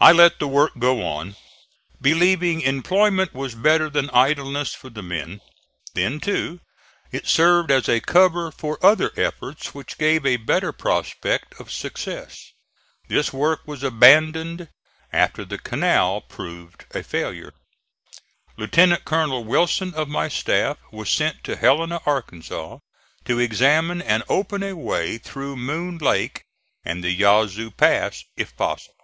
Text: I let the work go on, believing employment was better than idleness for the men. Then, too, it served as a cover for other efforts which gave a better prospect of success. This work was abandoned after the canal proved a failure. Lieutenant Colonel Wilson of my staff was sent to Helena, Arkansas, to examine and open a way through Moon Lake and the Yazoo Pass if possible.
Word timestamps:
I 0.00 0.12
let 0.12 0.38
the 0.38 0.46
work 0.46 0.78
go 0.78 1.04
on, 1.04 1.34
believing 2.00 2.60
employment 2.60 3.34
was 3.34 3.56
better 3.56 3.90
than 3.90 4.10
idleness 4.10 4.72
for 4.72 4.90
the 4.90 5.02
men. 5.02 5.40
Then, 5.94 6.20
too, 6.20 6.60
it 7.10 7.26
served 7.26 7.72
as 7.72 7.88
a 7.88 7.98
cover 7.98 8.52
for 8.52 8.78
other 8.80 9.10
efforts 9.16 9.74
which 9.74 9.98
gave 9.98 10.24
a 10.24 10.36
better 10.36 10.70
prospect 10.70 11.54
of 11.58 11.72
success. 11.72 12.52
This 13.08 13.32
work 13.32 13.66
was 13.66 13.82
abandoned 13.82 14.68
after 15.12 15.44
the 15.44 15.58
canal 15.58 16.20
proved 16.20 16.84
a 16.94 17.02
failure. 17.02 17.52
Lieutenant 18.56 19.04
Colonel 19.04 19.42
Wilson 19.42 19.92
of 19.94 20.06
my 20.08 20.28
staff 20.28 20.78
was 20.92 21.10
sent 21.10 21.42
to 21.42 21.56
Helena, 21.56 22.00
Arkansas, 22.06 22.78
to 23.24 23.40
examine 23.40 24.00
and 24.00 24.22
open 24.28 24.62
a 24.62 24.76
way 24.76 25.18
through 25.18 25.56
Moon 25.56 25.98
Lake 25.98 26.44
and 26.84 27.02
the 27.02 27.10
Yazoo 27.10 27.72
Pass 27.72 28.22
if 28.36 28.56
possible. 28.56 28.94